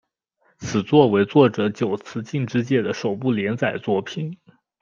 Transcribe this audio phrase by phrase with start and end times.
[0.57, 4.35] 此作为作者久慈进之介的首部连载作品。